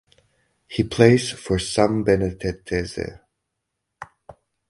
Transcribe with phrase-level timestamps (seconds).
[0.67, 3.19] He plays for Sambenedettese.